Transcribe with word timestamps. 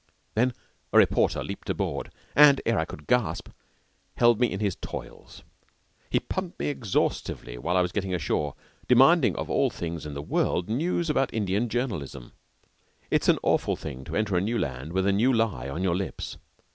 Then 0.33 0.55
a 0.91 0.97
reporter 0.97 1.43
leaped 1.43 1.69
aboard, 1.69 2.09
and 2.35 2.59
ere 2.65 2.79
I 2.79 2.85
could 2.85 3.05
gasp 3.05 3.49
held 4.17 4.39
me 4.39 4.51
in 4.51 4.59
his 4.59 4.75
toils. 4.75 5.43
He 6.09 6.19
pumped 6.19 6.59
me 6.59 6.69
exhaustively 6.69 7.59
while 7.59 7.77
I 7.77 7.81
was 7.83 7.91
getting 7.91 8.11
ashore, 8.11 8.55
demanding 8.87 9.35
of 9.35 9.47
all 9.47 9.69
things 9.69 10.07
in 10.07 10.15
the 10.15 10.23
world 10.23 10.69
news 10.69 11.07
about 11.11 11.31
Indian 11.31 11.69
journalism. 11.69 12.31
It 13.11 13.21
is 13.21 13.29
an 13.29 13.37
awful 13.43 13.75
thing 13.75 14.03
to 14.05 14.15
enter 14.15 14.35
a 14.35 14.41
new 14.41 14.57
land 14.57 14.91
with 14.91 15.05
a 15.05 15.11
new 15.13 15.31
lie 15.31 15.69
on 15.69 15.83
your 15.83 15.95
lips. 15.95 16.37